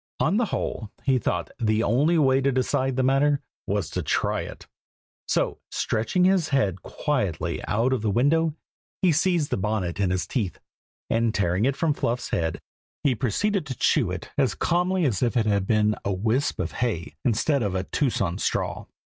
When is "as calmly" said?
14.39-15.05